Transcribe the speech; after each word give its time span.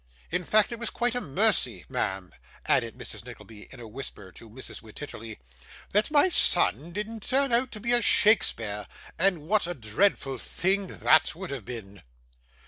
In 0.31 0.43
fact, 0.43 0.71
it 0.71 0.79
was 0.79 0.89
quite 0.89 1.13
a 1.13 1.21
mercy, 1.21 1.85
ma'am,' 1.87 2.33
added 2.65 2.97
Mrs. 2.97 3.23
Nickleby, 3.23 3.67
in 3.71 3.79
a 3.79 3.87
whisper 3.87 4.31
to 4.31 4.49
Mrs. 4.49 4.81
Wititterly, 4.81 5.37
'that 5.91 6.09
my 6.09 6.27
son 6.27 6.91
didn't 6.91 7.21
turn 7.21 7.51
out 7.51 7.71
to 7.71 7.79
be 7.79 7.91
a 7.93 8.01
Shakespeare, 8.01 8.87
and 9.19 9.43
what 9.47 9.67
a 9.67 9.75
dreadful 9.75 10.39
thing 10.39 10.87
that 10.87 11.35
would 11.35 11.51
have 11.51 11.65
been! 11.65 12.01